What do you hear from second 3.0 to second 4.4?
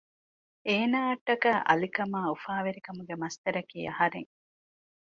މަޞްދަރަކީ އަހަރެން